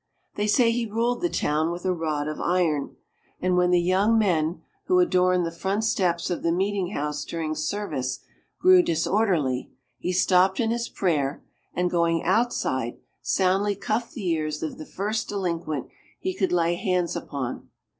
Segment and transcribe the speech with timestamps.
[0.33, 2.95] They say he ruled the town with a rod of iron;
[3.39, 8.21] and when the young men, who adorned the front steps of the meetinghouse during service,
[8.59, 9.69] grew disorderly,
[9.99, 11.43] he stopped in his prayer,
[11.75, 15.85] and going outside soundly cuffed the ears of the first delinquent
[16.19, 17.69] he could lay hands upon.